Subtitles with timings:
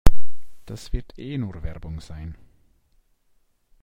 [0.65, 2.35] Das wird eh nur Werbung sein.